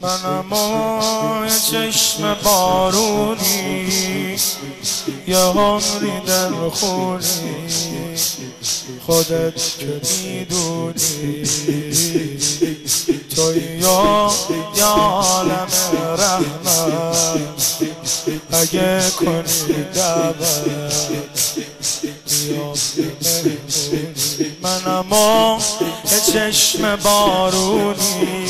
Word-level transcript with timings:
منم 0.00 1.48
چشم 1.70 2.36
بارونی 2.44 4.36
یه 5.28 5.36
عمری 5.38 6.20
دل 6.26 6.68
خونی 6.68 7.68
خودت 9.06 9.78
که 9.78 10.00
می‌دونی 10.24 11.44
توی 13.36 13.62
یا 14.76 14.86
عالم 14.86 15.68
رحمت 16.18 17.40
اگه 18.52 19.10
کنی 19.10 19.84
دعوت 19.94 21.16
منم 24.62 25.58
چشم 26.32 26.96
بارونی. 26.96 28.46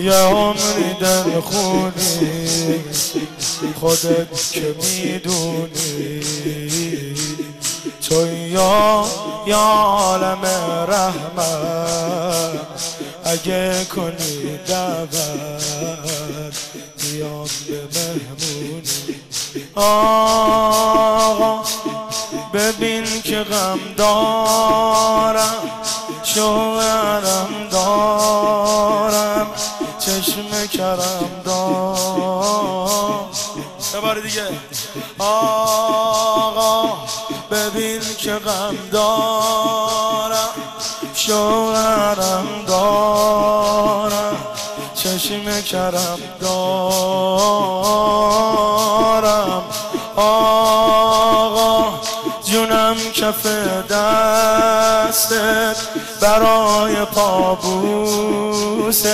یه 0.00 0.12
عمری 0.12 0.94
دل 1.00 1.40
خونی. 1.40 2.84
خودت 3.80 4.50
که 4.52 4.74
می‌دونی. 4.82 6.22
تو 8.08 8.26
یا 8.26 9.06
یا 9.46 9.58
عالم 9.58 10.44
رحمت. 10.88 12.60
اگه 13.24 13.84
کنی 13.84 14.58
دعوت 14.66 15.12
بیام 17.00 17.48
به 17.68 17.80
مهمونی. 17.94 19.14
آقا 19.74 21.62
ببین 22.54 23.22
که 23.22 23.38
غم 23.38 23.78
دارم. 23.96 25.62
شوهرم 26.24 27.57
کرم 30.66 31.30
دارم 31.44 33.28
یه 33.94 34.00
بار 34.00 34.20
دیگه. 34.20 34.42
آقا 35.18 36.96
ببین 37.50 38.00
که 38.18 38.34
غم 38.34 38.76
دارم 38.92 40.48
شوهرم 41.14 42.46
دارم 42.66 44.36
چشم 44.94 45.60
کرم 45.60 46.18
دارم. 46.40 46.82
آقا 50.16 50.87
جونم 52.78 52.96
کف 53.12 53.46
دستت 53.90 55.76
برای 56.20 57.04
پابوست. 57.04 59.06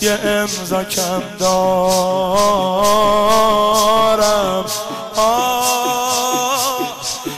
یه 0.00 0.18
امضا 0.24 0.84
کم 0.84 1.22
دارم. 1.38 1.84
آه 5.16 6.88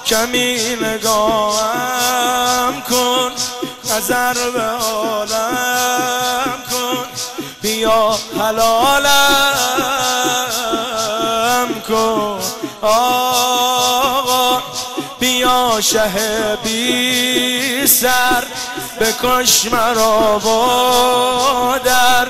کمی 0.06 0.76
نگاهم 0.82 2.82
کن 2.90 3.30
نظر 3.96 4.50
به 4.50 4.62
عالم 4.62 6.62
کن. 6.70 7.06
بیا 7.62 8.18
حلالم 8.40 9.06
کن. 11.88 12.40
آقا 12.82 13.25
شه 15.80 16.56
بی 16.64 17.86
سر 17.86 18.44
بکش 19.00 19.64
مرا 19.72 20.38
با 20.38 21.78
در 21.84 22.28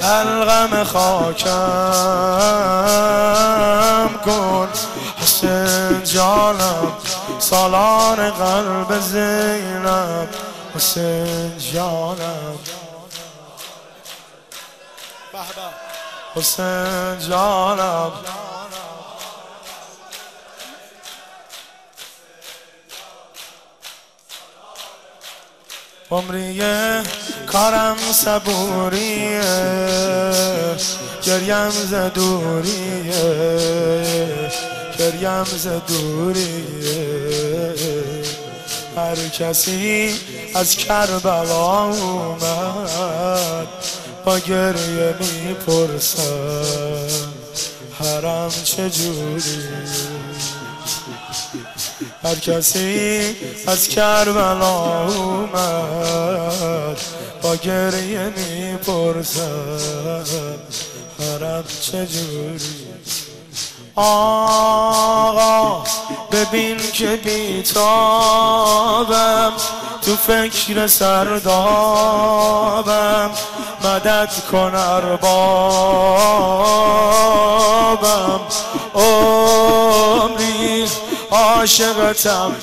حلقم 0.00 0.84
خاکم 0.84 1.46
کن. 4.24 4.68
حسین 5.22 6.04
جانم 6.04 6.92
سالان 7.38 8.30
قلب 8.30 9.00
زینب. 9.00 10.28
حسین 10.74 11.58
جانم. 11.58 12.58
حسین 16.34 17.18
جانم. 17.28 18.12
عمریه 26.10 27.02
کارم 27.46 27.96
صبوریه 28.12 29.40
گریم 31.22 31.70
ز 31.70 31.94
دوریه 31.94 33.22
گریم 34.98 35.44
ز 35.44 35.66
دوریه. 35.66 37.06
هر 38.96 39.28
کسی 39.28 40.14
از 40.54 40.76
کربلا 40.76 41.84
اومد 41.84 43.66
با 44.24 44.38
گریه 44.38 45.14
می‌پرسم 45.20 46.26
حرم 48.00 48.50
چجوری 48.64 49.68
هر 52.26 52.34
کسی 52.34 53.36
از 53.66 53.88
کربلا 53.88 55.08
اومد 55.08 57.00
با 57.42 57.56
گریه 57.56 58.32
می‌پرسم 58.36 59.78
حرم 61.18 61.64
چجوری؟ 61.80 62.86
آقا 63.96 65.84
ببین 66.32 66.76
که 66.92 67.16
بیتابم 67.16 67.92
تو 70.02 70.16
فکر 70.16 70.86
سردابم 70.86 71.40
مدد 73.84 74.30
کن 74.52 74.74
اربابم. 74.74 75.26
عاشقتم. 81.30 82.56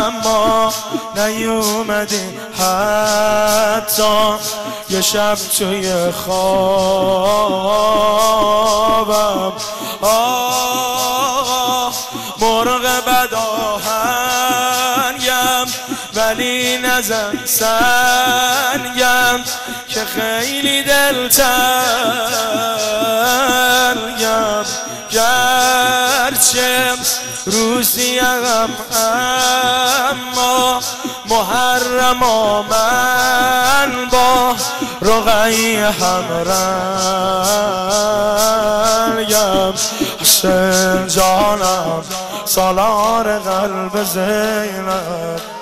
اما 0.00 0.72
نیومدی 1.16 2.38
حتی 2.58 4.34
یه 4.90 5.00
شب 5.00 5.38
توی 5.58 6.12
خوابم. 6.12 6.36
آه 10.00 11.94
مرغ 12.40 12.82
بداهنگم 13.06 14.06
ولی 16.14 16.78
نزن 16.78 17.38
سنگم 17.44 19.40
که 19.88 20.04
خیلی 20.04 20.82
دلتنگم. 20.82 21.46
روزی 27.46 28.18
هم 28.18 28.68
اما 30.10 30.80
محرم 31.26 32.20
من 32.70 34.08
با 34.12 34.56
رقعی 35.02 35.76
همرنگم 35.76 36.12
حسین 40.20 41.06
جانم 41.06 42.04
سالار 42.44 43.38
قلب 43.38 44.04
زینب. 44.04 45.55